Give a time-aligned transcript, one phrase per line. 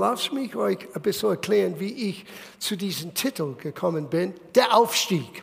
[0.00, 2.24] lasst mich euch ein bisschen erklären, wie ich
[2.58, 4.34] zu diesem Titel gekommen bin.
[4.54, 5.42] Der Aufstieg.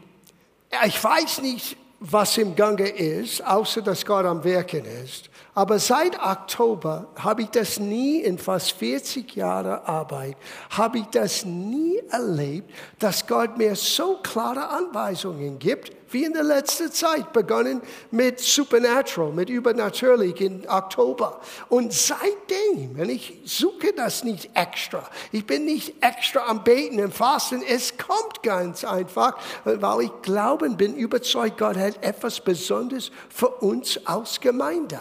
[0.86, 5.30] Ich weiß nicht, was im Gange ist, außer dass Gott am Werken ist.
[5.56, 10.38] Aber seit Oktober habe ich das nie, in fast 40 Jahren Arbeit,
[10.70, 12.70] habe ich das nie erlebt,
[13.00, 17.82] dass Gott mir so klare Anweisungen gibt, wie in der letzten Zeit, begonnen
[18.12, 21.42] mit Supernatural, mit Übernatürlich in Oktober.
[21.70, 27.14] Und seitdem, wenn ich suche das nicht extra, ich bin nicht extra am Beten und
[27.14, 33.50] Fasten, es kommt ganz einfach, weil ich glauben bin, überzeugt, Gott hat etwas Besonderes für
[33.50, 35.00] uns als Gemeinde.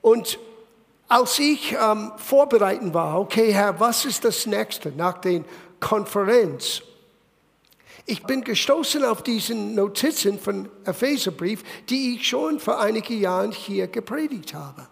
[0.00, 0.38] Und
[1.08, 5.42] als ich ähm, vorbereiten war, okay, Herr, was ist das nächste nach der
[5.80, 6.82] Konferenz?
[8.10, 13.86] Ich bin gestoßen auf diese Notizen von Epheserbrief, die ich schon vor einigen Jahren hier
[13.86, 14.88] gepredigt habe.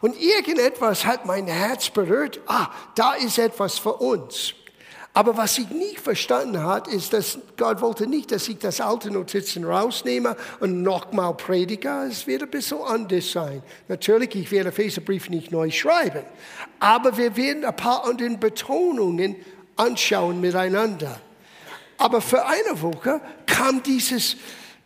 [0.00, 2.40] Und irgendetwas hat mein Herz berührt.
[2.46, 2.66] Ah,
[2.96, 4.54] da ist etwas für uns.
[5.14, 9.12] Aber was ich nicht verstanden hat, ist, dass Gott wollte nicht, dass ich das alte
[9.12, 12.08] Notizen rausnehme und nochmal predige.
[12.10, 13.62] Es wird ein bisschen anders sein.
[13.86, 16.24] Natürlich, ich werde Epheserbrief nicht neu schreiben.
[16.80, 19.36] Aber wir werden ein paar andere Betonungen
[19.76, 21.20] anschauen miteinander.
[21.98, 24.36] Aber für eine Woche kam dieses,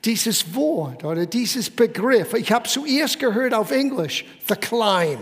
[0.04, 2.34] dieses Wort oder dieses Begriff.
[2.34, 5.20] Ich habe zuerst gehört auf Englisch, the climb.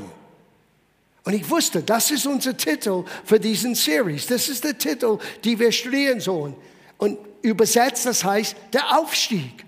[1.25, 4.27] Und ich wusste, das ist unser Titel für diesen Series.
[4.27, 6.55] Das ist der Titel, den wir studieren sollen.
[6.97, 9.65] Und übersetzt, das heißt der Aufstieg.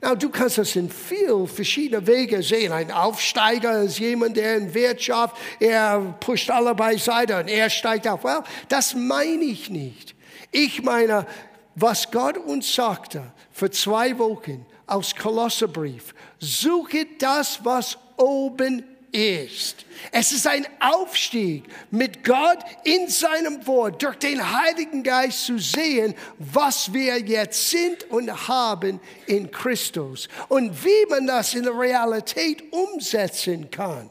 [0.00, 2.70] Now, du kannst das in viel verschiedene Wege sehen.
[2.70, 8.22] Ein Aufsteiger ist jemand, der in Wirtschaft, er pusht alle beiseite und er steigt auf.
[8.22, 10.14] Well, das meine ich nicht.
[10.52, 11.26] Ich meine,
[11.80, 16.14] was Gott uns sagte für zwei Wochen aus Kolosserbrief.
[16.38, 19.84] Suche das, was oben ist.
[20.12, 26.14] Es ist ein Aufstieg mit Gott in seinem Wort, durch den Heiligen Geist zu sehen,
[26.38, 32.72] was wir jetzt sind und haben in Christus und wie man das in der Realität
[32.72, 34.10] umsetzen kann.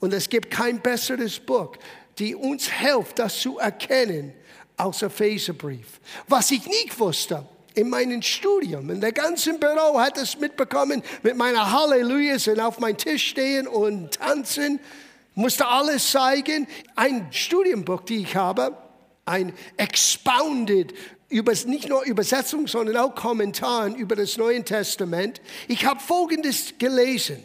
[0.00, 1.76] Und es gibt kein besseres Buch,
[2.18, 4.32] die uns hilft, das zu erkennen,
[4.76, 6.00] aus Epheserbrief.
[6.28, 11.36] Was ich nicht wusste, in meinem Studium, in der ganzen Büro hat es mitbekommen, mit
[11.36, 14.78] meiner Halleluja und auf meinem Tisch stehen und tanzen,
[15.34, 16.68] musste alles zeigen.
[16.94, 18.76] Ein Studienbuch, die ich habe,
[19.24, 20.94] ein Expounded,
[21.30, 25.40] nicht nur Übersetzung, sondern auch Kommentaren über das Neue Testament.
[25.66, 27.42] Ich habe Folgendes gelesen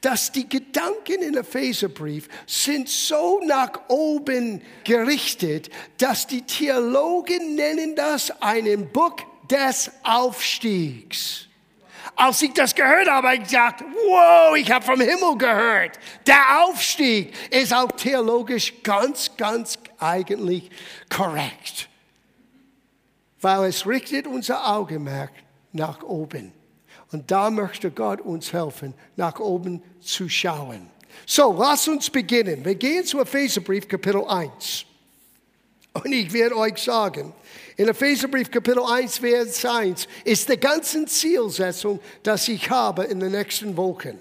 [0.00, 5.68] dass die Gedanken in Epheserbrief sind so nach oben gerichtet,
[5.98, 9.16] dass die Theologen nennen das einen Buch
[9.50, 11.46] des Aufstiegs.
[12.16, 15.98] Als ich das gehört habe, habe ich gesagt, wow, ich habe vom Himmel gehört.
[16.26, 20.70] Der Aufstieg ist auch theologisch ganz, ganz eigentlich
[21.08, 21.88] korrekt.
[23.40, 25.32] Weil es richtet unser Augenmerk
[25.72, 26.52] nach oben.
[27.12, 30.88] Und da möchte Gott uns helfen, nach oben zu schauen.
[31.26, 32.64] So, lass uns beginnen.
[32.64, 34.84] Wir gehen zu Epheserbrief Kapitel 1.
[35.92, 37.32] Und ich werde euch sagen,
[37.76, 43.32] in Epheserbrief Kapitel 1, Vers 1 ist die ganze Zielsetzung, dass ich habe in den
[43.32, 44.18] nächsten Wochen.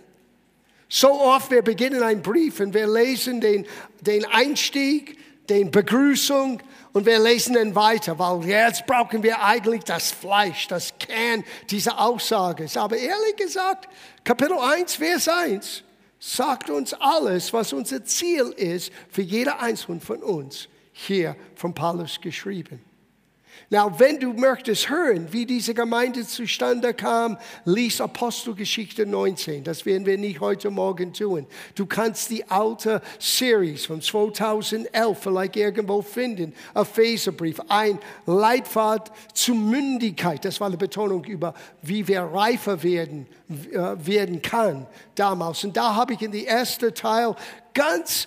[0.88, 3.66] So oft, wir beginnen einen Brief und wir lesen den,
[4.01, 5.18] den Einstieg,
[5.49, 6.61] den Begrüßung,
[6.91, 11.99] und wir lesen dann weiter, weil jetzt brauchen wir eigentlich das Fleisch, das Kern dieser
[11.99, 12.67] Aussage.
[12.75, 13.88] Aber ehrlich gesagt,
[14.23, 15.83] Kapitel 1, Vers 1
[16.19, 22.19] sagt uns alles, was unser Ziel ist für jeder Einzelne von uns, hier von Paulus
[22.19, 22.81] geschrieben.
[23.72, 29.63] Now, wenn du möchtest hören, wie diese Gemeinde zustande kam, lies Apostelgeschichte 19.
[29.63, 31.46] Das werden wir nicht heute Morgen tun.
[31.75, 36.53] Du kannst die alte Series von 2011 vielleicht irgendwo finden.
[36.74, 40.44] Epheserbrief, ein Leitfahrt zur Mündigkeit.
[40.44, 41.53] Das war eine Betonung über,
[41.84, 45.63] wie wir reifer werden, äh, werden kann damals.
[45.63, 47.36] Und da habe ich in die erste Teil
[47.75, 48.25] ganz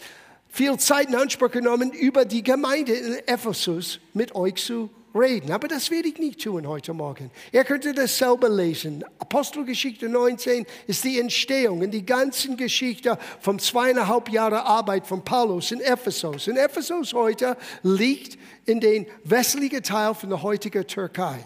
[0.48, 5.52] viel Zeit in Anspruch genommen, über die Gemeinde in Ephesus mit euch zu reden.
[5.52, 7.30] Aber das werde ich nicht tun heute Morgen.
[7.52, 9.04] Ihr könnt das selber lesen.
[9.18, 15.72] Apostelgeschichte 19 ist die Entstehung und die ganze Geschichte von zweieinhalb Jahren Arbeit von Paulus
[15.72, 16.46] in Ephesus.
[16.46, 21.44] In Ephesus heute liegt in den westlichen Teil von der heutigen Türkei.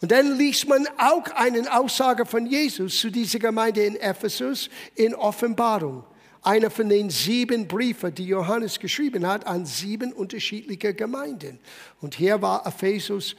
[0.00, 5.14] Und dann liest man auch eine Aussage von Jesus zu dieser Gemeinde in Ephesus in
[5.14, 6.04] Offenbarung
[6.48, 11.60] einer von den sieben Briefen, die Johannes geschrieben hat, an sieben unterschiedliche Gemeinden.
[12.00, 13.36] Und hier war Ephesus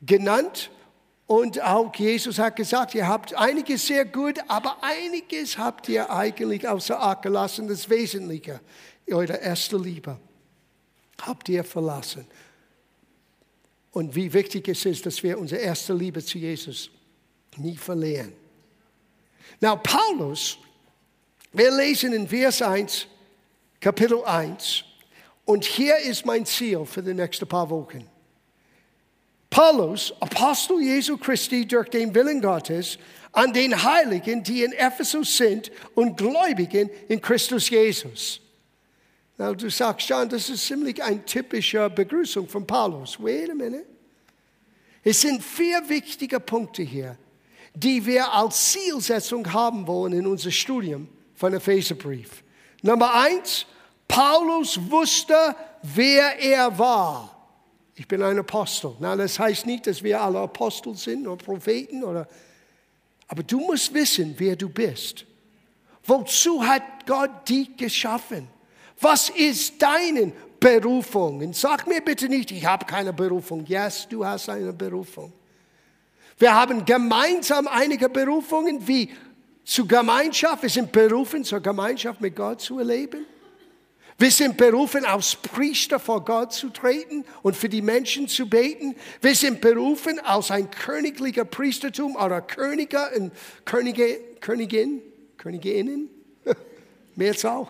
[0.00, 0.72] genannt.
[1.28, 6.66] Und auch Jesus hat gesagt, ihr habt einiges sehr gut, aber einiges habt ihr eigentlich
[6.66, 8.60] außer Acht gelassen, das Wesentliche,
[9.08, 10.18] eure erste Liebe.
[11.20, 12.26] habt ihr verlassen.
[13.92, 16.90] Und wie wichtig es ist, dass wir unsere erste Liebe zu Jesus
[17.56, 18.32] nie verlieren.
[19.60, 20.58] Now, Paulus,
[21.52, 23.06] wir lesen in Vers 1,
[23.80, 24.84] Kapitel 1,
[25.44, 28.06] und hier ist mein Ziel für die nächsten paar Wochen.
[29.50, 32.98] Paulus, Apostel Jesu Christi durch den Willen Gottes,
[33.32, 38.40] an den Heiligen, die in Ephesus sind und Gläubigen in Christus Jesus.
[39.36, 43.18] Na, du sagst, John, das ist ziemlich eine typische Begrüßung von Paulus.
[43.18, 43.86] Wait a minute.
[45.02, 47.18] Es sind vier wichtige Punkte hier,
[47.74, 51.08] die wir als Zielsetzung haben wollen in unser Studium
[51.42, 52.44] von Epheserbrief.
[52.82, 53.66] Nummer eins,
[54.06, 57.36] Paulus wusste, wer er war.
[57.96, 58.94] Ich bin ein Apostel.
[59.00, 62.28] Na, das heißt nicht, dass wir alle Apostel sind oder Propheten oder,
[63.26, 65.26] aber du musst wissen, wer du bist.
[66.04, 68.46] Wozu hat Gott dich geschaffen?
[69.00, 71.40] Was ist deine Berufung?
[71.40, 73.66] Und sag mir bitte nicht, ich habe keine Berufung.
[73.66, 75.32] Yes, du hast eine Berufung.
[76.38, 79.10] Wir haben gemeinsam einige Berufungen, wie
[79.64, 80.62] zur Gemeinschaft.
[80.62, 83.26] Wir sind berufen, zur Gemeinschaft mit Gott zu erleben.
[84.18, 88.94] Wir sind berufen, als Priester vor Gott zu treten und für die Menschen zu beten.
[89.20, 93.32] Wir sind berufen, als ein königlicher Priestertum oder Könige und
[93.64, 95.02] Könige, Königin,
[95.38, 96.08] Königinnen,
[97.16, 97.68] Mehrzahl.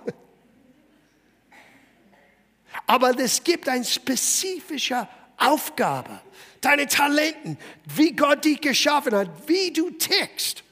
[2.87, 6.21] Aber es gibt eine spezifische Aufgabe,
[6.61, 7.57] deine Talenten,
[7.97, 10.65] wie Gott dich geschaffen hat, wie du tickst.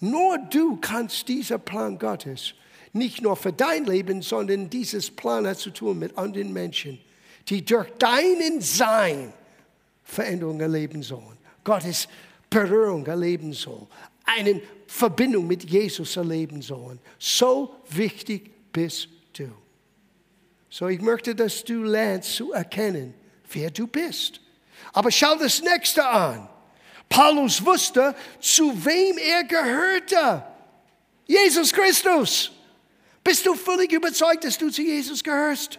[0.00, 2.54] Nur du kannst dieser Plan Gottes
[2.92, 6.98] nicht nur für dein Leben, sondern dieses Plan hat zu tun mit anderen Menschen,
[7.48, 9.32] die durch deinen Sein
[10.02, 11.38] Veränderung erleben sollen.
[11.62, 12.08] Gottes
[12.48, 13.86] Berührung erleben sollen.
[14.24, 16.98] Eine Verbindung mit Jesus erleben sollen.
[17.18, 19.50] So wichtig bist du.
[20.68, 23.14] So, ich möchte, dass du lernst zu erkennen,
[23.52, 24.40] wer du bist.
[24.92, 26.48] Aber schau das nächste an.
[27.10, 30.44] Paulus wusste, zu wem er gehörte.
[31.26, 32.52] Jesus Christus.
[33.22, 35.78] Bist du völlig überzeugt, dass du zu Jesus gehörst?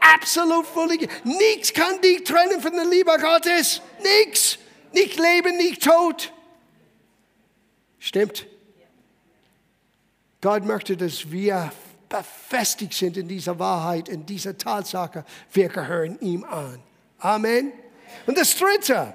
[0.00, 1.08] Absolut völlig.
[1.24, 3.80] Nichts kann dich trennen von der Liebe Gottes.
[4.02, 4.58] Nichts.
[4.92, 6.32] Nicht Leben, nicht Tod.
[7.98, 8.46] Stimmt.
[10.40, 11.72] Gott möchte, dass wir
[12.08, 15.24] befestigt sind in dieser Wahrheit, in dieser Tatsache.
[15.52, 16.80] Wir gehören ihm an.
[17.18, 17.72] Amen.
[18.26, 19.14] Und das Dritte.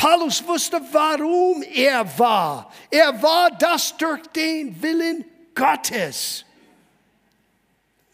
[0.00, 2.72] Paulus wusste, warum er war.
[2.90, 5.24] Er war das durch den Willen
[5.54, 6.44] Gottes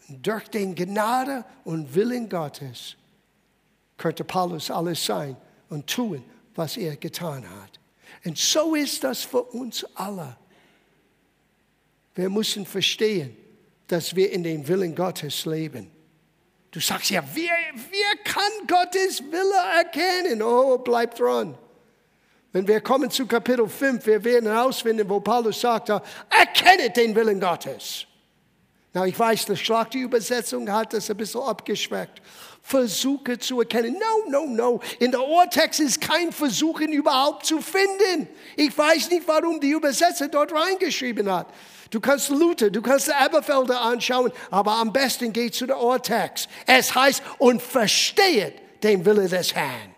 [0.07, 2.95] durch den Gnade und Willen Gottes
[3.97, 5.35] könnte Paulus alles sein
[5.69, 6.23] und tun,
[6.55, 7.79] was er getan hat.
[8.23, 10.37] Und so ist das für uns alle.
[12.15, 13.35] Wir müssen verstehen,
[13.87, 15.91] dass wir in den Willen Gottes leben.
[16.71, 20.41] Du sagst ja, wer, wer kann Gottes Wille erkennen?
[20.41, 21.57] Oh, bleib dran.
[22.57, 27.39] Wenn wir kommen zu Kapitel 5, wir werden herausfinden, wo Paulus sagt, erkenne den Willen
[27.39, 28.07] Gottes.
[28.93, 32.13] Na, ich weiß, die Schlachterübersetzung hat das ein bisschen abgeschwächt.
[32.63, 33.93] Versuche zu erkennen.
[33.99, 34.81] No, no, no.
[34.97, 38.27] In der Urtext ist kein Versuchen überhaupt zu finden.
[38.55, 41.53] Ich weiß nicht, warum die Übersetzer dort reingeschrieben hat.
[41.91, 46.49] Du kannst Luther, du kannst Eberfelder anschauen, aber am besten geh zu der Urtext.
[46.65, 49.96] Es heißt, und verstehet den Wille des Herrn.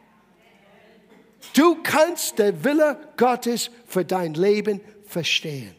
[1.53, 5.75] Du kannst den Wille Gottes für dein Leben verstehen.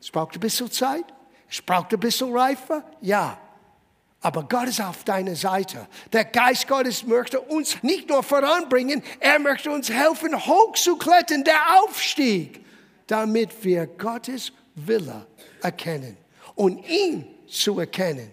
[0.00, 1.04] Es braucht ein bisschen Zeit.
[1.50, 3.38] Es braucht ein bisschen Reife, ja.
[4.20, 5.86] Aber Gott ist auf deiner Seite.
[6.12, 12.64] Der Geist Gottes möchte uns nicht nur voranbringen, er möchte uns helfen, hochzuklettern, der Aufstieg,
[13.06, 15.26] damit wir Gottes Wille
[15.62, 16.16] erkennen
[16.54, 18.30] und ihn zu erkennen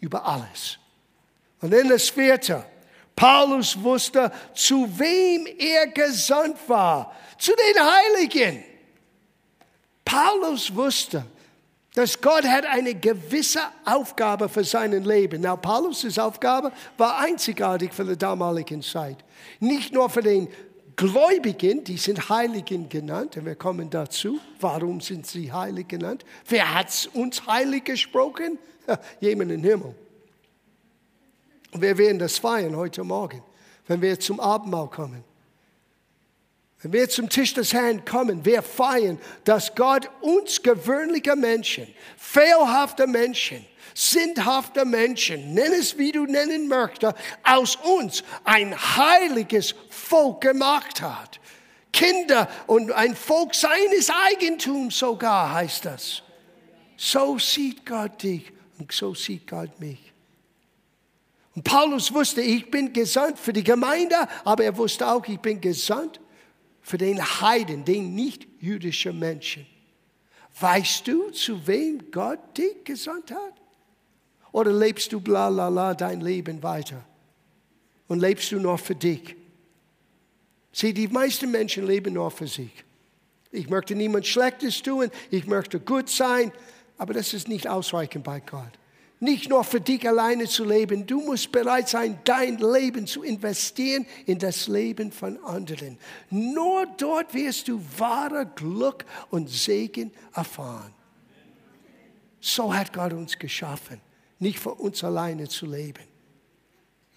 [0.00, 0.78] über alles.
[1.60, 2.64] Und dann das vierte.
[3.16, 7.14] Paulus wusste, zu wem er gesandt war.
[7.38, 8.64] Zu den Heiligen.
[10.04, 11.24] Paulus wusste,
[11.94, 15.42] dass Gott hat eine gewisse Aufgabe für sein Leben.
[15.42, 19.18] Na, Paulus' Aufgabe war einzigartig für die damalige Zeit.
[19.60, 20.48] Nicht nur für den
[20.96, 24.40] Gläubigen, die sind Heiligen genannt, und wir kommen dazu.
[24.60, 26.24] Warum sind sie heilig genannt?
[26.48, 28.58] Wer hat uns heilig gesprochen?
[29.20, 29.94] Jemand im Himmel.
[31.74, 33.42] Und wir werden das feiern heute Morgen,
[33.88, 35.24] wenn wir zum Abendmahl kommen.
[36.80, 43.08] Wenn wir zum Tisch des Herrn kommen, wir feiern, dass Gott uns gewöhnliche Menschen, fehlhafte
[43.08, 51.02] Menschen, sündhafte Menschen, nenn es wie du nennen möchtest, aus uns ein heiliges Volk gemacht
[51.02, 51.40] hat.
[51.92, 56.22] Kinder und ein Volk seines Eigentums sogar heißt das.
[56.96, 60.13] So sieht Gott dich und so sieht Gott mich.
[61.54, 65.60] Und Paulus wusste, ich bin gesandt für die Gemeinde, aber er wusste auch, ich bin
[65.60, 66.20] gesandt
[66.80, 69.66] für den Heiden, den nicht jüdischen Menschen.
[70.58, 73.54] Weißt du, zu wem Gott dich gesandt hat?
[74.52, 77.04] Oder lebst du bla bla bla dein Leben weiter?
[78.06, 79.34] Und lebst du noch für dich?
[80.72, 82.84] Sieh, die meisten Menschen leben nur für sich.
[83.50, 86.52] Ich möchte niemand Schlechtes tun, ich möchte gut sein,
[86.98, 88.72] aber das ist nicht ausreichend bei Gott.
[89.20, 94.06] Nicht nur für dich alleine zu leben, du musst bereit sein, dein Leben zu investieren
[94.26, 95.98] in das Leben von anderen.
[96.30, 100.92] Nur dort wirst du wahre Glück und Segen erfahren.
[102.40, 104.00] So hat Gott uns geschaffen,
[104.38, 106.04] nicht für uns alleine zu leben.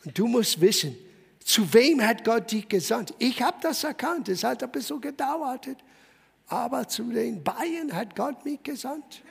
[0.06, 0.96] Und du musst wissen,
[1.44, 3.14] zu wem hat Gott dich gesandt?
[3.20, 5.68] Ich habe das erkannt, es hat ein bisschen gedauert.
[6.48, 9.22] Aber zu den Bayern hat Gott mich gesandt.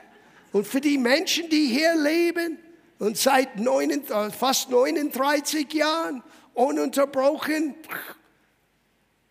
[0.56, 2.56] Und für die Menschen, die hier leben
[2.98, 6.22] und seit neun, äh, fast 39 Jahren
[6.54, 7.74] ununterbrochen.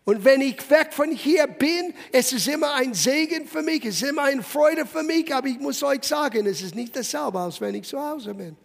[0.04, 4.00] Und wenn ich weg von hier bin, es ist immer ein Segen für mich, es
[4.02, 7.40] ist immer eine Freude für mich, aber ich muss euch sagen, es ist nicht dasselbe,
[7.40, 8.56] als wenn ich zu Hause bin.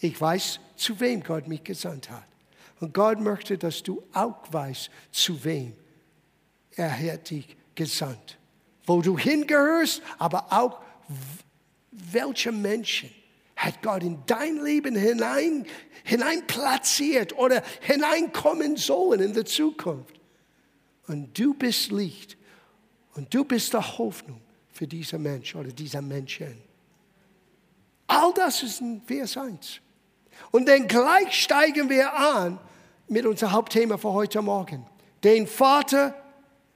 [0.00, 2.26] Ich weiß, zu wem Gott mich gesandt hat.
[2.80, 5.72] Und Gott möchte, dass du auch weißt, zu wem
[6.72, 8.36] er hat dich gesandt.
[8.84, 10.84] Wo du hingehörst, aber auch
[11.90, 13.10] welche Menschen
[13.56, 15.66] hat Gott in dein Leben hinein,
[16.04, 20.20] hinein platziert oder hineinkommen sollen in der Zukunft.
[21.08, 22.36] Und du bist Licht
[23.14, 26.60] und du bist die Hoffnung für diese Menschen oder diese Menschen.
[28.06, 29.80] All das ist in Vers 1.
[30.50, 32.58] Und dann gleich steigen wir an
[33.08, 34.86] mit unserem Hauptthema für heute Morgen.
[35.24, 36.14] Den Vater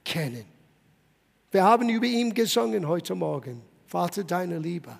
[0.03, 0.45] kennen.
[1.51, 3.61] Wir haben über ihn gesungen heute Morgen.
[3.91, 4.97] Vater deiner Liebe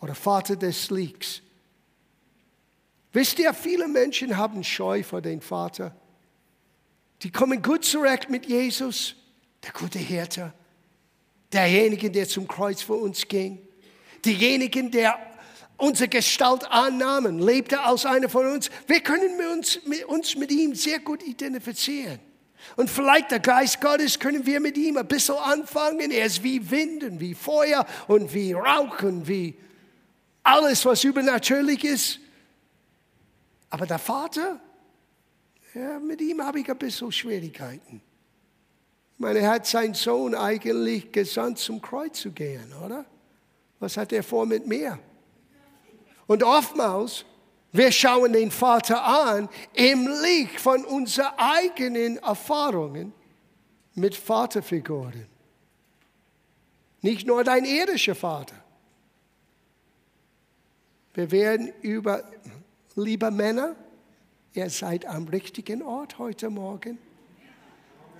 [0.00, 1.42] oder Vater des Lichts.
[3.12, 5.92] Wisst ihr, viele Menschen haben Scheu vor dem Vater.
[7.22, 9.16] Die kommen gut zurecht mit Jesus,
[9.64, 10.54] der gute Hirte,
[11.52, 13.58] derjenige, der zum Kreuz für uns ging,
[14.24, 15.18] derjenige, der
[15.76, 18.70] unsere Gestalt annahmen, lebte als einer von uns.
[18.86, 19.40] Wir können
[20.06, 22.20] uns mit ihm sehr gut identifizieren.
[22.76, 26.10] Und vielleicht der Geist Gottes können wir mit ihm ein bisschen anfangen.
[26.10, 29.56] Er ist wie Wind und wie Feuer und wie Rauch und wie
[30.42, 32.20] alles, was übernatürlich ist.
[33.70, 34.60] Aber der Vater,
[35.74, 38.00] ja, mit ihm habe ich ein bisschen Schwierigkeiten.
[39.14, 43.04] Ich meine, er hat seinen Sohn eigentlich gesandt, zum Kreuz zu gehen, oder?
[43.80, 44.98] Was hat er vor mit mir?
[46.26, 47.24] Und oftmals,
[47.74, 53.12] wir schauen den Vater an im Licht von unseren eigenen Erfahrungen
[53.96, 55.26] mit Vaterfiguren.
[57.02, 58.54] Nicht nur dein irdischer Vater.
[61.14, 62.22] Wir werden über,
[62.94, 63.74] liebe Männer,
[64.52, 66.96] ihr seid am richtigen Ort heute Morgen.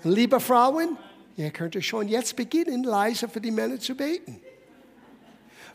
[0.02, 0.99] Liebe Frauen,
[1.37, 4.40] ihr könnt schon jetzt beginnen, leise für die Männer zu beten.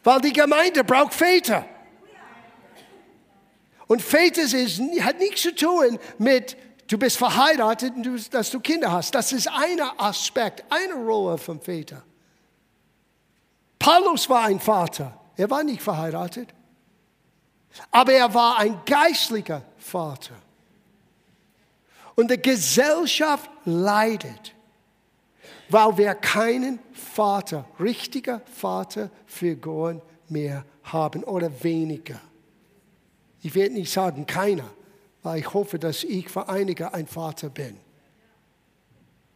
[0.03, 1.65] Weil die Gemeinde braucht Väter.
[3.89, 6.55] Und Väter ist, hat nichts zu tun mit,
[6.85, 9.15] du bist verheiratet und du, dass du Kinder hast.
[9.15, 12.03] Das ist ein Aspekt, eine Rolle vom Väter.
[13.79, 15.19] Paulus war ein Vater.
[15.35, 16.49] Er war nicht verheiratet.
[17.89, 20.35] Aber er war ein geistlicher Vater.
[22.13, 24.53] Und die Gesellschaft leidet,
[25.67, 32.21] weil wir keinen Vater, richtiger Vaterfiguren mehr haben oder weniger.
[33.41, 34.69] Ich werde nicht sagen keiner,
[35.23, 37.77] weil ich hoffe, dass ich für einige ein Vater bin.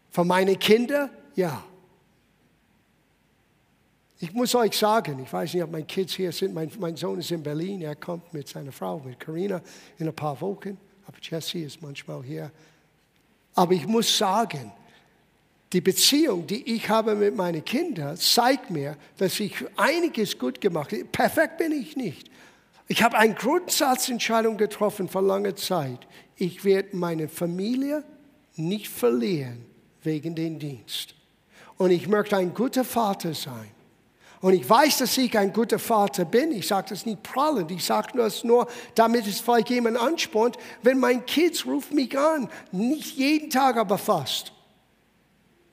[0.10, 1.64] Für meine Kinder, ja.
[4.20, 6.54] Ich muss euch sagen, ich weiß nicht, ob meine Kids hier sind.
[6.54, 7.82] Mein, mein Sohn ist in Berlin.
[7.82, 9.62] Er kommt mit seiner Frau, mit Karina,
[9.98, 10.78] in ein paar Wochen.
[11.06, 12.52] Aber Jesse ist manchmal hier.
[13.56, 14.72] Aber ich muss sagen,
[15.74, 20.92] die Beziehung, die ich habe mit meinen Kindern, zeigt mir, dass ich einiges gut gemacht
[20.92, 21.06] habe.
[21.06, 22.30] Perfekt bin ich nicht.
[22.94, 25.98] Ich habe eine Grundsatzentscheidung getroffen vor langer Zeit.
[26.36, 28.04] Ich werde meine Familie
[28.56, 29.66] nicht verlieren
[30.04, 31.16] wegen dem Dienst.
[31.80, 33.72] Und ich möchte ein guter Vater sein.
[34.42, 36.52] Und ich weiß, dass ich ein guter Vater bin.
[36.52, 37.72] Ich sage das nicht prallend.
[37.72, 40.60] Ich sage das nur, damit es vielleicht jemand anspornt.
[40.84, 44.52] Wenn mein Kids ruft mich an, nicht jeden Tag, aber fast.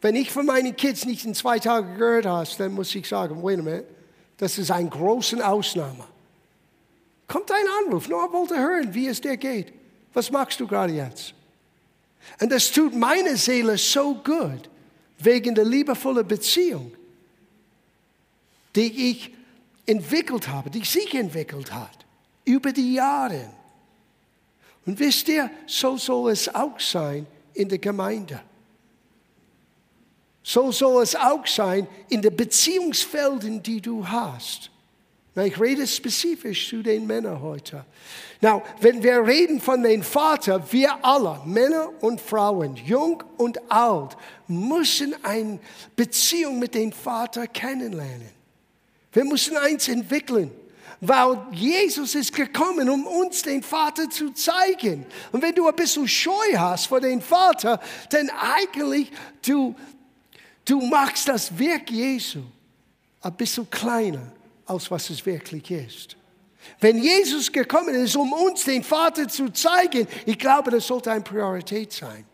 [0.00, 3.42] Wenn ich von meinen Kids nicht in zwei Tagen gehört habe, dann muss ich sagen,
[3.42, 3.84] wait a minute,
[4.38, 6.06] das ist eine große Ausnahme.
[7.30, 9.72] Kommt ein Anruf, nur wollte hören, wie es dir geht.
[10.12, 11.32] Was machst du gerade jetzt?
[12.40, 14.68] Und das tut meine Seele so gut,
[15.18, 16.92] wegen der liebevollen Beziehung
[18.74, 19.30] die ich
[19.86, 22.06] entwickelt habe, die sich entwickelt hat
[22.44, 23.50] über die Jahre.
[24.86, 28.40] Und wisst ihr, so soll es auch sein in der Gemeinde.
[30.42, 34.70] So soll es auch sein in den Beziehungsfelden, die du hast.
[35.36, 37.84] Ich rede spezifisch zu den Männern heute.
[38.40, 44.16] Now, wenn wir reden von dem Vater, wir alle, Männer und Frauen, jung und alt,
[44.48, 45.60] müssen eine
[45.94, 48.30] Beziehung mit dem Vater kennenlernen.
[49.12, 50.50] Wir müssen eins entwickeln,
[51.00, 55.06] weil Jesus ist gekommen, um uns den Vater zu zeigen.
[55.30, 59.12] Und wenn du ein bisschen Scheu hast vor dem Vater, dann eigentlich
[59.46, 59.76] du,
[60.64, 62.40] du machst das Werk Jesu
[63.22, 64.32] ein bisschen kleiner,
[64.70, 66.16] als was es wirklich ist.
[66.78, 71.22] Wenn Jesus gekommen ist, um uns den Vater zu zeigen, ich glaube, das sollte eine
[71.22, 72.24] Priorität sein.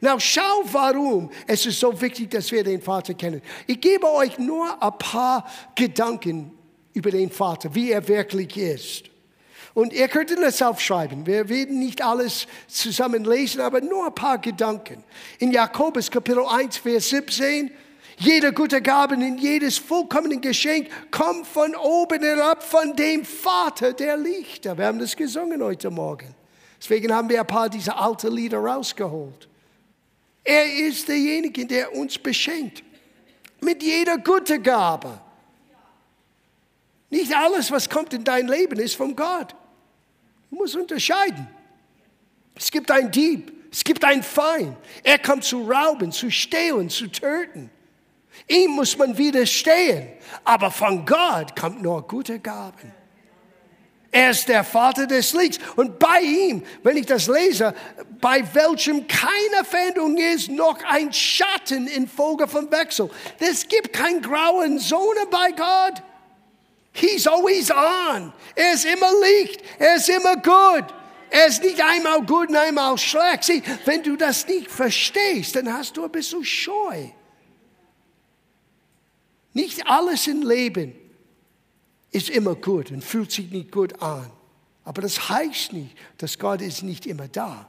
[0.00, 3.42] Now schau, warum es ist so wichtig, dass wir den Vater kennen.
[3.66, 6.52] Ich gebe euch nur ein paar Gedanken
[6.92, 9.04] über den Vater, wie er wirklich ist.
[9.74, 11.26] Und ihr könnt das aufschreiben.
[11.26, 15.02] Wir werden nicht alles zusammen lesen, aber nur ein paar Gedanken.
[15.38, 17.70] In Jakobus Kapitel 1, Vers 17
[18.20, 24.16] jede gute Gabe und jedes vollkommene Geschenk kommt von oben herab, von dem Vater der
[24.18, 24.76] Lichter.
[24.76, 26.34] Wir haben das gesungen heute Morgen.
[26.78, 29.48] Deswegen haben wir ein paar dieser alten Lieder rausgeholt.
[30.44, 32.82] Er ist derjenige, der uns beschenkt.
[33.60, 35.18] Mit jeder guten Gabe.
[37.08, 39.54] Nicht alles, was kommt in dein Leben, ist von Gott.
[40.50, 41.48] Du musst unterscheiden.
[42.54, 44.76] Es gibt einen Dieb, es gibt einen Feind.
[45.02, 47.70] Er kommt zu rauben, zu stehlen, zu töten.
[48.50, 50.08] Ihm muss man widerstehen.
[50.44, 52.92] Aber von Gott kommt nur gute Gaben.
[54.10, 55.60] Er ist der Vater des Lichts.
[55.76, 57.72] Und bei ihm, wenn ich das lese,
[58.20, 63.08] bei welchem keine Veränderung ist, noch ein Schatten in Folge von Wechsel.
[63.38, 66.02] Es gibt kein grauen Zone bei Gott.
[66.92, 68.32] He's always on.
[68.56, 69.62] Er ist immer Licht.
[69.78, 70.86] Er ist immer gut.
[71.30, 73.44] Er ist nicht einmal gut und einmal schlecht.
[73.44, 77.10] Sieh, wenn du das nicht verstehst, dann hast du ein bisschen Scheu.
[79.52, 80.94] Nicht alles im Leben
[82.10, 84.30] ist immer gut und fühlt sich nicht gut an.
[84.84, 87.68] Aber das heißt nicht, dass Gott ist nicht immer da.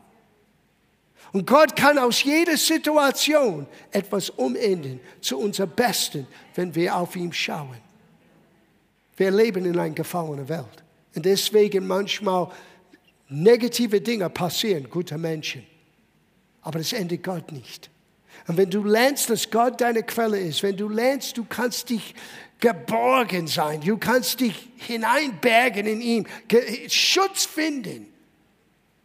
[1.32, 7.32] Und Gott kann aus jeder Situation etwas umändern zu unser Besten, wenn wir auf ihn
[7.32, 7.78] schauen.
[9.16, 10.84] Wir leben in einer gefallenen Welt.
[11.16, 12.52] Und deswegen manchmal
[13.30, 15.66] negative Dinge passieren, gute Menschen.
[16.62, 17.90] Aber das endet Gott nicht.
[18.48, 22.16] Und wenn du lernst, dass Gott deine Quelle ist, wenn du lernst, du kannst dich
[22.60, 26.28] geborgen sein, du kannst dich hineinbergen in ihm,
[26.88, 28.08] Schutz finden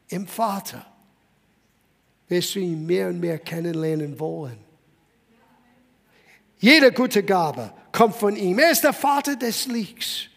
[0.09, 0.87] im Vater,
[2.29, 4.59] wirst du ihn mehr und mehr kennenlernen wollen.
[6.59, 8.59] Jede gute Gabe kommt von ihm.
[8.59, 10.29] Er ist der Vater des Lichts.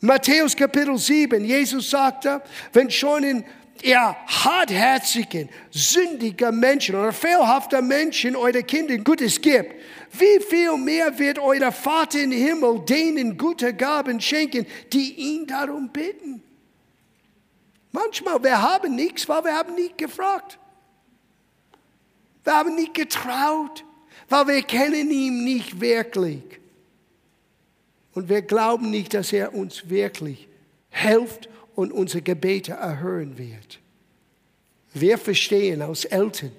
[0.00, 2.42] Matthäus Kapitel 7, Jesus sagte,
[2.72, 3.44] wenn schon in
[3.82, 9.74] ihr hartherzigen, sündigen Menschen oder fehlhafter Menschen eure Kinder Gutes gibt,
[10.12, 15.88] wie viel mehr wird euer Vater im Himmel denen gute Gaben schenken, die ihn darum
[15.88, 16.42] bitten?
[17.92, 20.58] Manchmal, wir haben nichts, weil wir haben nicht gefragt.
[22.44, 23.84] Wir haben nicht getraut,
[24.28, 26.42] weil wir kennen ihn nicht wirklich.
[28.12, 30.48] Und wir glauben nicht, dass er uns wirklich
[30.90, 33.78] hilft und unsere Gebete erhören wird.
[34.94, 36.52] Wir verstehen als Eltern,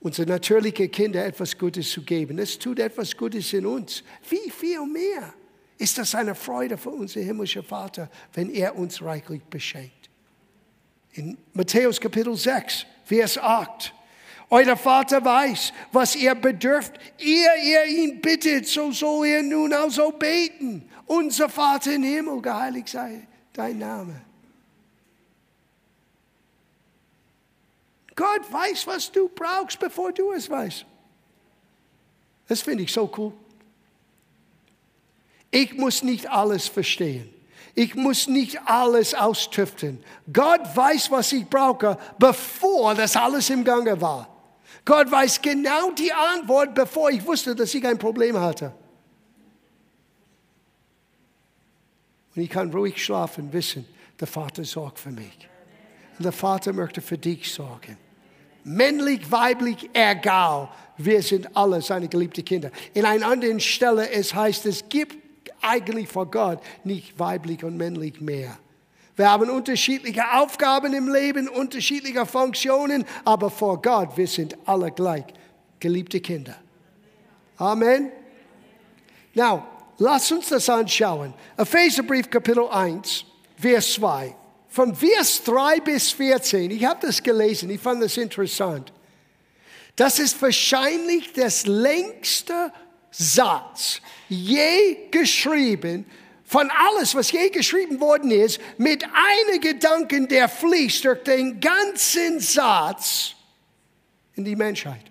[0.00, 2.38] unsere natürlichen Kinder etwas Gutes zu geben.
[2.38, 4.02] Es tut etwas Gutes in uns.
[4.28, 5.32] Wie viel mehr
[5.78, 10.10] ist das eine Freude für unseren himmlischen Vater, wenn er uns reichlich beschenkt.
[11.12, 13.94] In Matthäus Kapitel 6, Vers 8.
[14.50, 16.92] Euer Vater weiß, was ihr bedürft.
[17.18, 20.88] Ihr, ihr ihn bittet, so soll er nun also beten.
[21.06, 24.20] Unser Vater im Himmel, geheiligt sei dein Name.
[28.14, 30.86] Gott weiß, was du brauchst, bevor du es weißt.
[32.48, 33.32] Das finde ich so cool.
[35.50, 37.32] Ich muss nicht alles verstehen.
[37.74, 40.02] Ich muss nicht alles austüften.
[40.32, 44.28] Gott weiß, was ich brauche, bevor das alles im Gange war.
[44.84, 48.72] Gott weiß genau die Antwort, bevor ich wusste, dass ich ein Problem hatte.
[52.36, 53.86] Und ich kann ruhig schlafen, wissen,
[54.20, 55.48] der Vater sorgt für mich.
[56.18, 57.96] Und der Vater möchte für dich sorgen.
[58.62, 60.68] Männlich, weiblich, egal.
[60.98, 62.70] Wir sind alle seine geliebten Kinder.
[62.94, 65.16] In einer anderen Stelle es heißt, es gibt
[65.62, 68.58] eigentlich vor Gott nicht weiblich und männlich mehr.
[69.16, 75.24] Wir haben unterschiedliche Aufgaben im Leben, unterschiedliche Funktionen, aber vor Gott, wir sind alle gleich
[75.80, 76.56] geliebte Kinder.
[77.56, 78.10] Amen.
[79.34, 79.64] Now,
[79.98, 81.32] Lass uns das anschauen.
[81.56, 83.24] Epheserbrief Kapitel 1,
[83.58, 84.34] Vers 2.
[84.68, 88.92] von Vers 3 bis 14, ich habe das gelesen, ich fand das interessant.
[89.94, 92.70] Das ist wahrscheinlich das längste
[93.10, 96.04] Satz je geschrieben
[96.44, 102.38] von alles, was je geschrieben worden ist, mit einem Gedanken, der fließt durch den ganzen
[102.38, 103.34] Satz
[104.34, 105.04] in die Menschheit.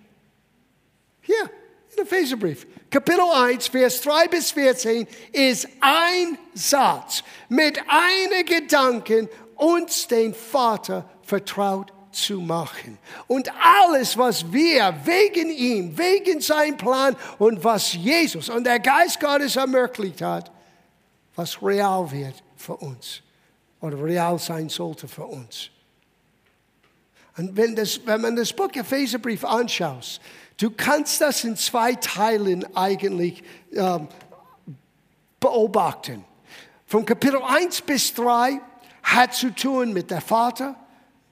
[1.20, 1.50] Hier,
[1.94, 2.66] in Epheserbrief.
[2.90, 11.08] Kapitel 1, Vers 3 bis 14 ist ein Satz mit einem Gedanken, uns den Vater
[11.22, 12.98] vertraut zu machen.
[13.26, 19.20] Und alles, was wir wegen ihm, wegen seinem Plan und was Jesus und der Geist
[19.20, 20.50] Gottes ermöglicht hat,
[21.34, 23.20] was real wird für uns
[23.80, 25.70] oder real sein sollte für uns.
[27.36, 30.20] Und wenn, das, wenn man das Buch Epheserbrief anschaut,
[30.58, 33.42] du kannst das in zwei Teilen eigentlich
[33.72, 34.08] ähm,
[35.40, 36.24] beobachten.
[36.86, 38.60] Von Kapitel 1 bis 3
[39.02, 40.76] hat zu tun mit der Vater,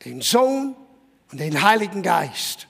[0.04, 0.76] den Sohn
[1.30, 2.68] und den Heiligen Geist.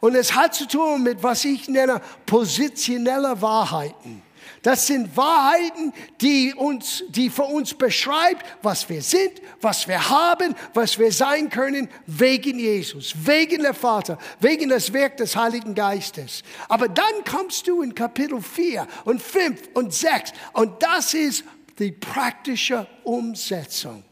[0.00, 4.22] Und es hat zu tun mit, was ich nenne, positionelle Wahrheiten.
[4.66, 10.56] Das sind Wahrheiten, die uns, die für uns beschreibt, was wir sind, was wir haben,
[10.74, 16.42] was wir sein können, wegen Jesus, wegen der Vater, wegen des Werk des Heiligen Geistes.
[16.68, 21.44] Aber dann kommst du in Kapitel 4 und 5 und 6 und das ist
[21.78, 24.02] die praktische Umsetzung.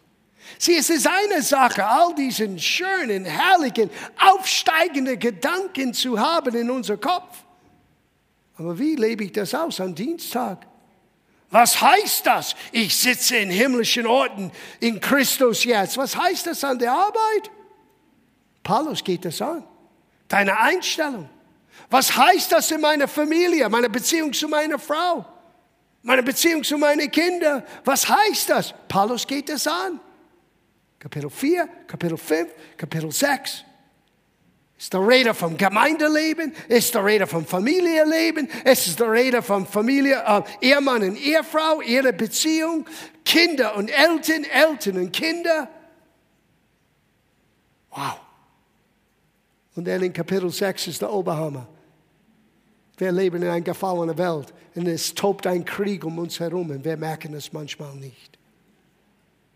[0.60, 3.90] Sieh, es ist eine Sache, all diesen schönen, herrlichen,
[4.20, 7.43] aufsteigenden Gedanken zu haben in unser Kopf.
[8.56, 10.66] Aber wie lebe ich das aus am Dienstag?
[11.50, 12.54] Was heißt das?
[12.72, 15.96] Ich sitze in himmlischen Orten in Christus jetzt.
[15.96, 17.50] Was heißt das an der Arbeit?
[18.62, 19.64] Paulus geht das an.
[20.28, 21.28] Deine Einstellung.
[21.90, 25.24] Was heißt das in meiner Familie, meine Beziehung zu meiner Frau,
[26.02, 27.62] meine Beziehung zu meinen Kindern?
[27.84, 28.74] Was heißt das?
[28.88, 30.00] Paulus geht das an.
[30.98, 33.64] Kapitel 4, Kapitel 5, Kapitel 6.
[34.78, 39.66] Ist der Rede vom Gemeindeleben, ist der Rede vom Familienleben, es ist der Rede von
[39.66, 42.87] Familie, äh, Ehemann und Ehefrau, ihre Beziehung,
[43.24, 45.68] Kinder und Eltern, Eltern und Kinder.
[47.90, 48.20] Wow.
[49.76, 51.66] Und dann in Kapitel 6 ist der Oberhammer.
[52.96, 56.84] Wir leben in einer gefallenen Welt und es tobt ein Krieg um uns herum und
[56.84, 58.33] wir merken es manchmal nicht.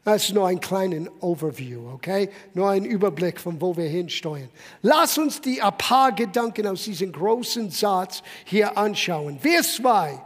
[0.05, 2.31] Das ist nur ein kleiner Overview, okay?
[2.55, 4.49] Nur ein Überblick von wo wir hinsteuern.
[4.81, 9.39] Lass uns die ein paar Gedanken aus diesem großen Satz hier anschauen.
[9.39, 10.19] Vers 2.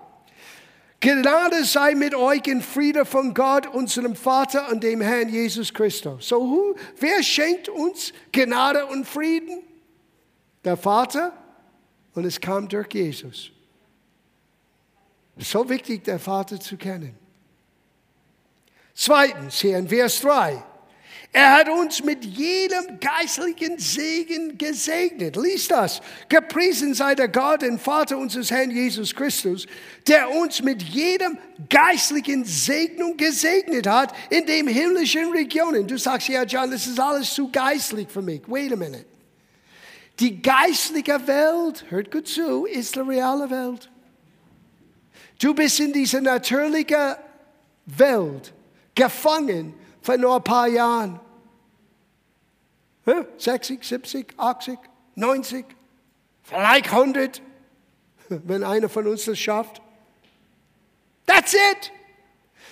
[1.00, 6.28] Gnade sei mit euch in Friede von Gott, unserem Vater und dem Herrn Jesus Christus.
[6.28, 9.64] So, who, wer schenkt uns Gnade und Frieden?
[10.64, 11.32] Der Vater
[12.14, 13.50] und es kam durch Jesus.
[15.38, 17.16] So wichtig, der Vater zu kennen.
[18.94, 20.62] Zweitens, hier in Vers 3.
[21.34, 25.34] Er hat uns mit jedem geistlichen Segen gesegnet.
[25.36, 26.02] Lies das.
[26.28, 29.66] Gepriesen sei der Gott und Vater unseres Herrn Jesus Christus,
[30.06, 31.38] der uns mit jedem
[31.70, 35.86] geistlichen Segnung gesegnet hat in den himmlischen Regionen.
[35.86, 38.42] Du sagst, ja, John, das ist alles zu geistlich für mich.
[38.46, 39.06] Wait a minute.
[40.20, 43.90] Die geistliche Welt, hört gut zu, ist die reale Welt.
[45.40, 47.14] Du bist in dieser natürlichen
[47.86, 48.52] Welt
[48.94, 51.20] gefangen vor nur ein paar Jahren.
[53.36, 54.78] 60, 70, 80,
[55.16, 55.64] 90,
[56.42, 57.42] vielleicht 100,
[58.28, 59.82] wenn einer von uns das schafft.
[61.26, 61.92] That's it.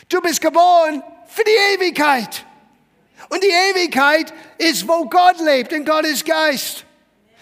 [0.09, 2.45] Du bist geboren für die Ewigkeit.
[3.29, 6.85] Und die Ewigkeit ist, wo Gott lebt, denn Gott ist Geist.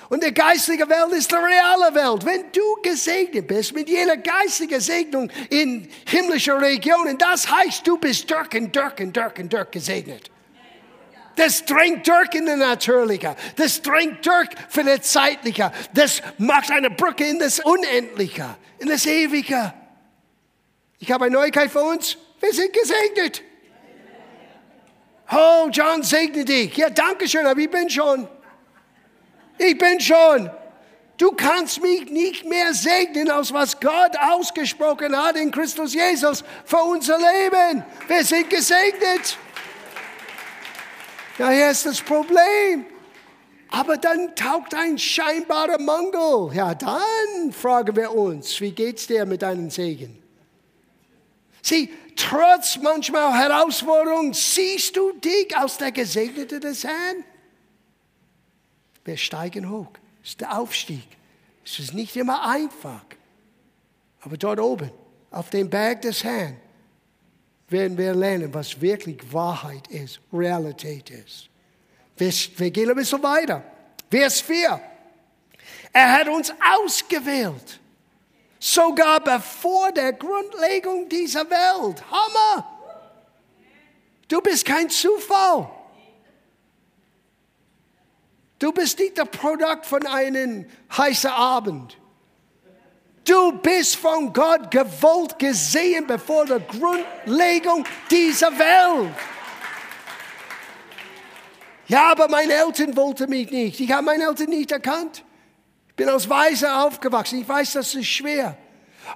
[0.08, 2.24] Und die geistige Welt ist die reale Welt.
[2.24, 8.30] Wenn du gesegnet bist mit jeder geistigen Segnung in himmlischer Regionen, das heißt, du bist
[8.30, 10.30] durch und durch und durch und durch gesegnet.
[11.36, 13.36] Das dringt durch in das Natürliche.
[13.56, 15.70] Das dringt durch für das Zeitliche.
[15.92, 19.72] Das macht eine Brücke in das Unendliche, in das Ewige.
[20.98, 22.16] Ich habe eine Neuigkeit für uns.
[22.40, 23.42] Wir sind gesegnet.
[25.30, 26.76] Oh, John segne dich.
[26.76, 28.26] Ja, danke schön, aber ich bin schon.
[29.58, 30.50] Ich bin schon.
[31.18, 36.78] Du kannst mich nicht mehr segnen, aus was Gott ausgesprochen hat in Christus Jesus für
[36.78, 37.84] unser Leben.
[38.06, 39.36] Wir sind gesegnet.
[41.36, 42.86] Daher ist das Problem.
[43.70, 46.54] Aber dann taucht ein scheinbarer Mangel.
[46.54, 50.22] Ja, dann fragen wir uns, wie geht's dir mit deinem Segen?
[51.62, 57.24] Sieh, trotz manchmal Herausforderungen, siehst du dich aus der Gesegnete des Herrn?
[59.08, 59.88] Wir steigen hoch.
[60.20, 61.08] Das ist der Aufstieg.
[61.64, 63.06] Es ist nicht immer einfach.
[64.20, 64.90] Aber dort oben,
[65.30, 66.58] auf dem Berg des Herrn,
[67.70, 71.48] werden wir lernen, was wirklich Wahrheit ist, Realität ist.
[72.18, 73.64] Wir, wir gehen ein bisschen weiter.
[74.10, 74.78] Vers 4.
[75.94, 77.80] Er hat uns ausgewählt.
[78.58, 82.04] Sogar bevor der Grundlegung dieser Welt.
[82.10, 82.68] Hammer!
[84.28, 85.77] Du bist kein Zufall.
[88.58, 90.66] Du bist nicht das Produkt von einem
[90.96, 91.96] heißen Abend.
[93.24, 99.14] Du bist von Gott gewollt gesehen bevor der Grundlegung dieser Welt.
[101.86, 103.80] Ja, aber meine Eltern wollten mich nicht.
[103.80, 105.24] Ich habe meine Eltern nicht erkannt.
[105.88, 107.40] Ich bin als Weise aufgewachsen.
[107.40, 108.56] Ich weiß, das ist schwer.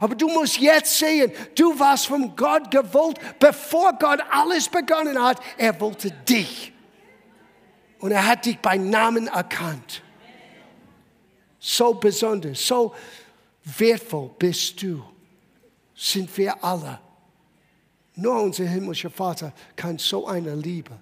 [0.00, 5.38] Aber du musst jetzt sehen, du warst von Gott gewollt, bevor Gott alles begonnen hat.
[5.58, 6.71] Er wollte dich.
[8.02, 10.02] Und er hat dich bei Namen erkannt.
[11.60, 12.92] So besonders, so
[13.64, 15.04] wertvoll bist du,
[15.94, 16.98] sind wir alle.
[18.16, 20.98] Nur unser himmlischer Vater kann so eine Liebe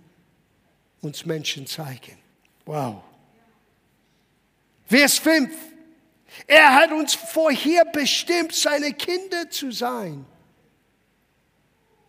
[1.00, 2.18] uns Menschen zeigen.
[2.66, 3.02] Wow.
[4.84, 5.50] Vers 5.
[6.46, 10.26] Er hat uns vorher bestimmt, seine Kinder zu sein.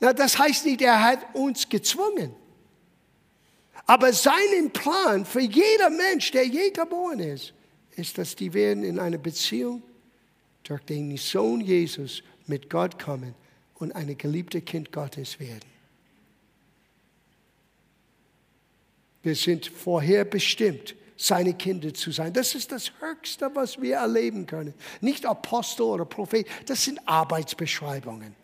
[0.02, 2.36] Na, das heißt nicht, er hat uns gezwungen.
[3.86, 7.54] Aber sein Plan für jeder Mensch, der je geboren ist,
[7.96, 9.84] ist, dass die werden in eine Beziehung
[10.64, 13.36] durch den Sohn Jesus mit Gott kommen
[13.76, 15.72] und eine geliebte Kind Gottes werden.
[19.24, 22.34] Wir sind vorher bestimmt, seine Kinder zu sein.
[22.34, 24.74] Das ist das Höchste, was wir erleben können.
[25.02, 28.36] Nicht Apostel oder Prophet, das sind Arbeitsbeschreibungen.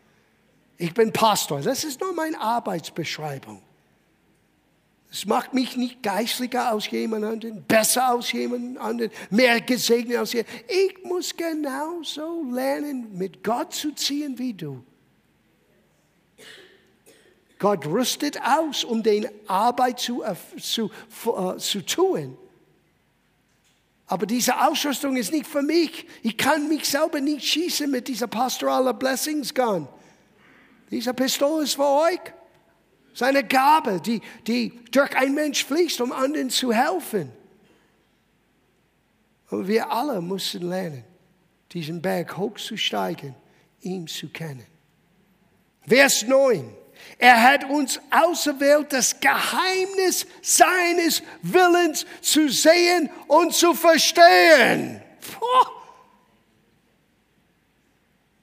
[0.77, 3.63] Ich bin Pastor, das ist nur meine Arbeitsbeschreibung.
[5.11, 10.33] Es macht mich nicht geistlicher als jemand anderen, besser als jemand anderen, mehr gesegnet als
[10.33, 10.49] jemand.
[10.67, 14.83] Ich muss genauso lernen, mit Gott zu ziehen wie du.
[17.59, 20.91] Gott rüstet aus, um den Arbeit zu, äh, zu,
[21.25, 22.37] uh, zu tun.
[24.05, 26.05] Aber diese Ausrüstung ist nicht für mich.
[26.23, 29.87] Ich kann mich selber nicht schießen mit dieser pastoralen Blessings Gun.
[30.91, 32.19] Diese Pistole ist für euch.
[33.17, 37.31] Seine Gabe, die, die durch ein Mensch fließt, um anderen zu helfen.
[39.49, 41.03] Und wir alle müssen lernen,
[41.71, 43.33] diesen Berg hochzusteigen,
[43.81, 44.67] ihn zu kennen.
[45.87, 46.71] Vers 9.
[47.17, 55.01] Er hat uns auserwählt, das Geheimnis seines Willens zu sehen und zu verstehen.
[55.21, 55.71] Puh.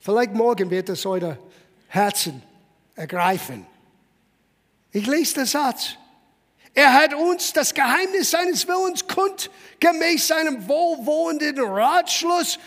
[0.01, 1.39] Vielleicht morgen wird es eure
[1.87, 2.43] Herzen
[2.97, 3.69] ergreifen.
[4.95, 5.97] Ich lese den Satz.
[6.73, 12.61] Er hat uns das Geheimnis seines Willens kund, gemäß seinem wohlwollenden Ratschluss,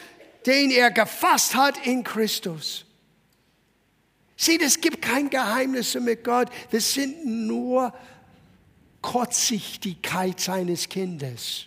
[0.46, 2.86] den er gefasst hat in Christus.
[4.36, 6.50] Seht, es gibt kein Geheimnis mit Gott.
[6.72, 7.94] Das sind nur
[9.02, 11.66] Kurzsichtigkeit seines Kindes.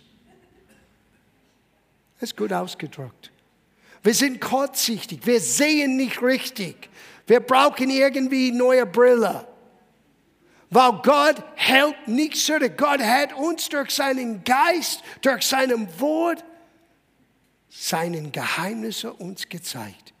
[2.19, 3.31] Das ist gut ausgedrückt.
[4.03, 5.25] Wir sind kurzsichtig.
[5.25, 6.87] Wir sehen nicht richtig.
[7.25, 9.47] Wir brauchen irgendwie neue Brille.
[10.73, 12.77] Weil Gott hält nicht zurück.
[12.77, 16.43] Gott hat uns durch seinen Geist, durch seinem Wort,
[17.69, 20.13] seinen Geheimnisse uns gezeigt.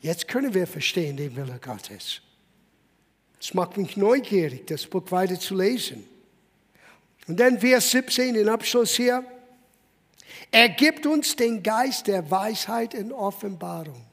[0.00, 2.20] Jetzt können wir verstehen den Wille Gottes.
[3.40, 6.06] Es macht mich neugierig, das Buch weiter zu lesen.
[7.26, 9.24] Und dann Vers 17 in Abschluss hier.
[10.52, 14.07] Er gibt uns den Geist der Weisheit in Offenbarung.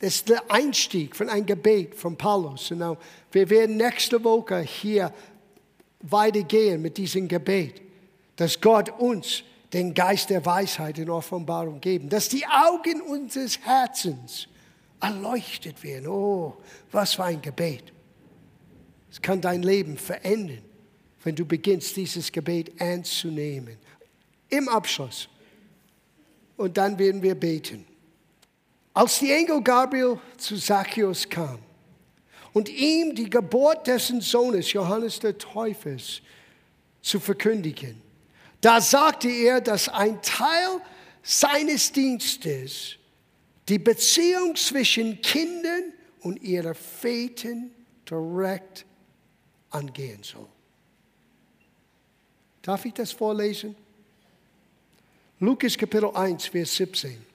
[0.00, 2.70] Das ist der Einstieg von einem Gebet von Paulus.
[2.70, 2.98] Und
[3.32, 5.12] wir werden nächste Woche hier
[6.00, 7.82] weitergehen mit diesem Gebet,
[8.36, 14.48] dass Gott uns den Geist der Weisheit in Offenbarung geben, dass die Augen unseres Herzens
[15.00, 16.08] erleuchtet werden.
[16.08, 16.56] Oh,
[16.90, 17.92] was für ein Gebet.
[19.10, 20.62] Es kann dein Leben verändern,
[21.24, 23.76] wenn du beginnst, dieses Gebet ernst zu nehmen.
[24.48, 25.28] Im Abschluss.
[26.56, 27.84] Und dann werden wir beten.
[28.98, 31.60] Als die Engel Gabriel zu Zacchaeus kam
[32.52, 36.20] und ihm die Geburt dessen Sohnes Johannes der Täufers
[37.00, 38.02] zu verkündigen,
[38.60, 40.80] da sagte er, dass ein Teil
[41.22, 42.96] seines Dienstes
[43.68, 47.70] die Beziehung zwischen Kindern und ihren Vätern
[48.10, 48.84] direkt
[49.70, 50.48] angehen soll.
[52.62, 53.76] Darf ich das vorlesen?
[55.38, 57.27] Lukas Kapitel 1, Vers 17.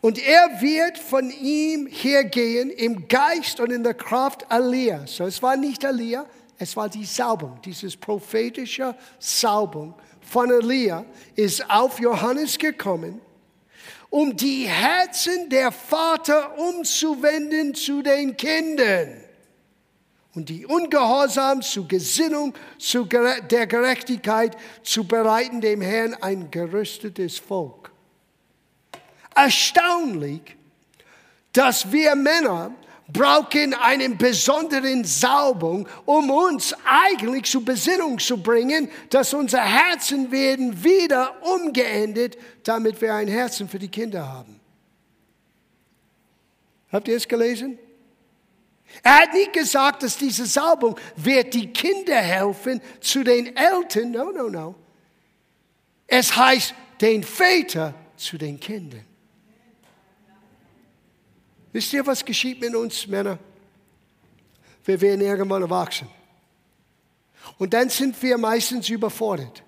[0.00, 5.06] Und er wird von ihm hergehen im Geist und in der Kraft Elia.
[5.06, 6.26] So, es war nicht Elia,
[6.58, 13.20] es war die Salbung, dieses prophetische Salbung von Elia ist auf Johannes gekommen
[14.10, 19.22] um die Herzen der Vater umzuwenden zu den Kindern
[20.34, 27.92] und die Ungehorsam zu Gesinnung zu der Gerechtigkeit zu bereiten dem Herrn ein gerüstetes Volk.
[29.36, 30.56] Erstaunlich,
[31.52, 32.74] dass wir Männer
[33.08, 40.82] brauchen einen besonderen Saubung, um uns eigentlich zur Besinnung zu bringen, dass unsere Herzen werden
[40.82, 44.58] wieder umgeendet, damit wir ein Herzen für die Kinder haben.
[46.90, 47.78] Habt ihr es gelesen?
[49.02, 54.12] Er hat nicht gesagt, dass diese Salbung wird die Kinder helfen zu den Eltern.
[54.12, 54.74] No, no, no.
[56.06, 59.04] Es heißt den Väter zu den Kindern.
[61.76, 63.38] Wisst ihr, was geschieht mit uns Männer?
[64.82, 66.08] Wir werden irgendwann erwachsen.
[67.58, 69.62] Und dann sind wir meistens überfordert.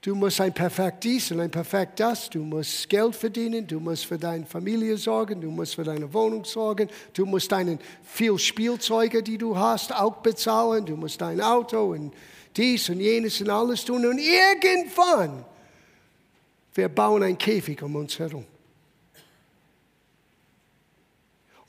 [0.00, 2.30] Du musst ein perfekt dies und ein perfekt das.
[2.30, 3.66] Du musst Geld verdienen.
[3.66, 5.42] Du musst für deine Familie sorgen.
[5.42, 6.88] Du musst für deine Wohnung sorgen.
[7.12, 10.86] Du musst deine viel Spielzeuge, die du hast, auch bezahlen.
[10.86, 12.14] Du musst dein Auto und
[12.56, 14.06] dies und jenes und alles tun.
[14.06, 15.44] Und irgendwann,
[16.72, 18.46] wir bauen einen Käfig um uns herum.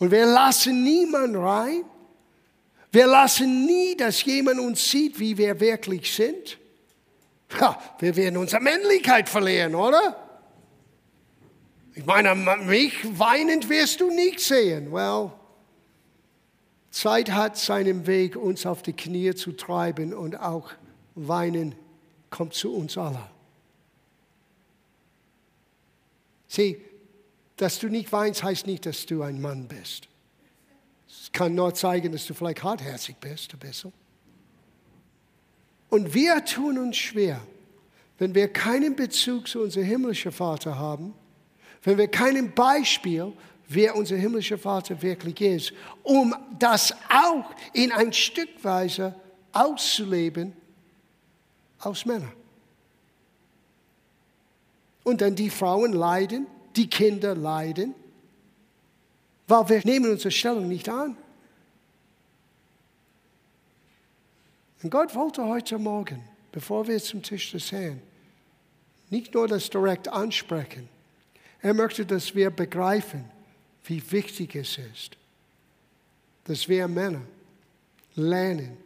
[0.04, 1.86] Und wir lassen niemanden rein.
[2.92, 6.58] Wir lassen nie, dass jemand uns sieht, wie wir wirklich sind.
[7.58, 10.18] Ja, wir werden unsere Männlichkeit verlieren, oder?
[11.96, 14.92] Ich meine, mich weinend wirst du nicht sehen.
[14.92, 15.32] Well,
[16.92, 20.72] Zeit hat seinen Weg, uns auf die Knie zu treiben und auch
[21.16, 21.76] weinen
[22.30, 23.24] kommt zu uns alle.
[26.50, 26.82] Sieh,
[27.58, 30.08] dass du nicht weinst, heißt nicht, dass du ein Mann bist.
[31.08, 33.94] Es kann nur zeigen, dass du vielleicht hartherzig bist, ein bisschen.
[35.90, 37.40] Und wir tun uns schwer,
[38.18, 41.14] wenn wir keinen Bezug zu unserem himmlischen Vater haben,
[41.84, 43.34] wenn wir kein Beispiel,
[43.68, 49.16] wer unser himmlischer Vater wirklich ist, um das auch in ein Stück Weise
[49.52, 50.54] auszuleben
[51.80, 52.34] aus Männern.
[55.04, 57.94] Und dann die Frauen leiden die Kinder leiden,
[59.48, 61.18] weil wir nehmen unsere Stellung nicht an.
[64.82, 68.02] Und Gott wollte heute Morgen, bevor wir zum Tisch des Herrn,
[69.10, 70.90] nicht nur das direkt ansprechen,
[71.62, 73.24] er möchte, dass wir begreifen,
[73.86, 75.18] wie wichtig es ist,
[76.44, 77.22] dass wir Männer
[78.16, 78.78] lernen,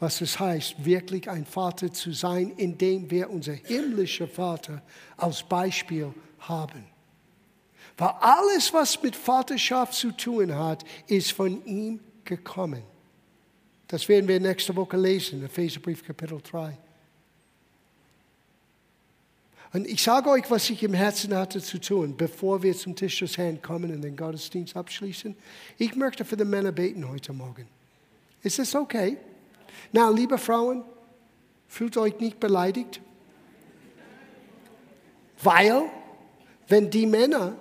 [0.00, 4.82] was es heißt, wirklich ein Vater zu sein, indem wir unser himmlischer Vater
[5.16, 6.93] als Beispiel haben.
[7.96, 12.82] Weil alles, was mit Vaterschaft zu tun hat, ist von ihm gekommen.
[13.86, 16.76] Das werden wir nächste Woche lesen, Epheserbrief Kapitel 3.
[19.72, 23.18] Und ich sage euch, was ich im Herzen hatte zu tun, bevor wir zum Tisch
[23.18, 25.36] des Herrn kommen und den Gottesdienst abschließen.
[25.78, 27.66] Ich möchte für die Männer beten heute Morgen.
[28.42, 29.16] Ist das okay?
[29.92, 30.84] Na, liebe Frauen,
[31.66, 33.00] fühlt euch nicht beleidigt.
[35.42, 35.82] Weil,
[36.68, 37.56] wenn die Männer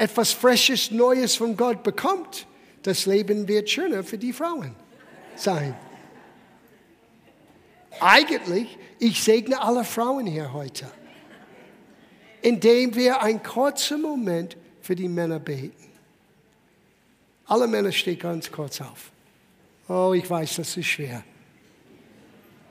[0.00, 2.46] etwas Frisches, Neues von Gott bekommt,
[2.82, 4.74] das Leben wird schöner für die Frauen
[5.36, 5.76] sein.
[8.00, 10.90] Eigentlich, ich segne alle Frauen hier heute,
[12.40, 15.92] indem wir einen kurzen Moment für die Männer beten.
[17.44, 19.10] Alle Männer stehen ganz kurz auf.
[19.86, 21.22] Oh, ich weiß, das ist schwer.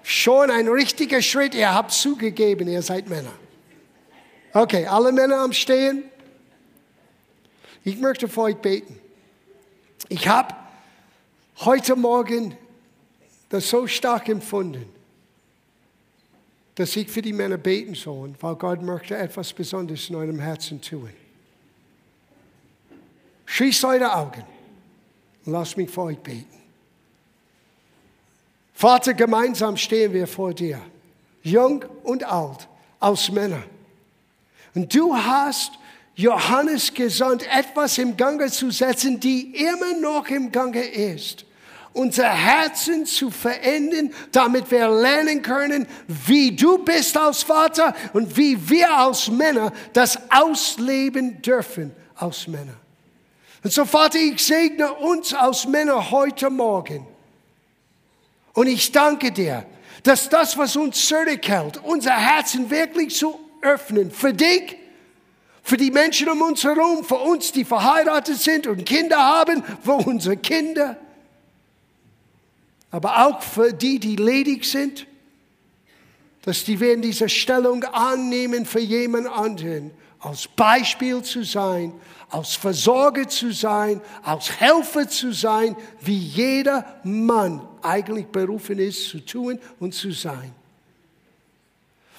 [0.02, 3.34] Schon ein richtiger Schritt, ihr habt zugegeben, ihr seid Männer.
[4.52, 6.06] Okay, alle Männer am Stehen.
[7.84, 9.00] Ich möchte für euch beten.
[10.10, 10.56] Ich habe
[11.60, 12.56] heute Morgen
[13.50, 14.86] das so stark empfunden,
[16.76, 20.82] dass ich für die Männer beten soll, weil Gott möchte etwas Besonderes in eurem Herzen
[20.82, 21.10] tun.
[23.46, 24.44] Schließt eure Augen
[25.46, 26.46] und lasst mich für euch beten.
[28.74, 30.80] Vater, gemeinsam stehen wir vor dir,
[31.44, 32.68] jung und alt,
[33.00, 33.64] als Männer.
[34.74, 35.74] Und du hast
[36.20, 41.46] Johannes gesandt, etwas im Gange zu setzen, die immer noch im Gange ist.
[41.94, 48.70] Unser Herzen zu verändern, damit wir lernen können, wie du bist als Vater und wie
[48.70, 52.76] wir als Männer das ausleben dürfen als Männer.
[53.64, 57.08] Und so, Vater, ich segne uns als Männer heute Morgen.
[58.52, 59.66] Und ich danke dir,
[60.04, 64.79] dass das, was uns zurückhält, unser Herzen wirklich zu öffnen, für dich
[65.70, 69.94] für die Menschen um uns herum, für uns, die verheiratet sind und Kinder haben, für
[69.94, 70.98] unsere Kinder,
[72.90, 75.06] aber auch für die, die ledig sind,
[76.42, 79.92] dass die werden diese Stellung annehmen für jemand anderen
[80.22, 81.94] als Beispiel zu sein,
[82.32, 89.20] als Versorger zu sein, als Helfer zu sein, wie jeder Mann eigentlich berufen ist zu
[89.20, 90.52] tun und zu sein.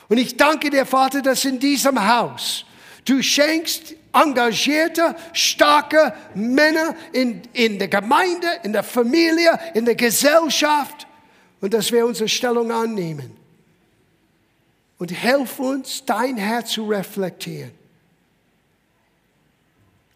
[0.08, 2.64] Und ich danke dir, Vater, dass in diesem Haus
[3.04, 11.06] du schenkst engagierte, starke Männer in, in der Gemeinde, in der Familie, in der Gesellschaft
[11.60, 13.36] und dass wir unsere Stellung annehmen.
[14.98, 17.72] Und helf uns, dein Herz zu reflektieren.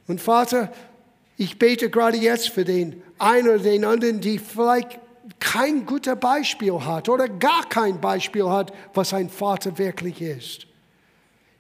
[0.07, 0.73] Und Vater,
[1.37, 5.01] ich bete gerade jetzt für den einen oder den anderen, die vielleicht
[5.41, 10.67] kein gutes Beispiel hat oder gar kein Beispiel hat, was ein Vater wirklich ist.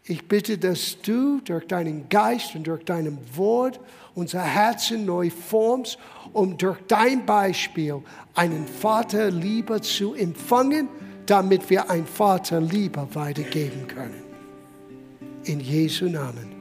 [0.07, 3.81] Ich bitte, dass du durch deinen Geist und durch dein Wort
[4.15, 5.99] unser Herzen neu formst,
[6.35, 8.03] um durch dein Beispiel
[8.35, 10.89] einen Vaterliebe zu empfangen,
[11.25, 14.23] damit wir ein Vaterliebe weitergeben können.
[15.45, 16.53] In Jesu Namen.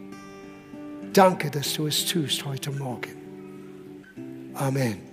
[1.11, 3.11] Danke, dass du es tust heute Morgen.
[4.53, 5.12] Amen.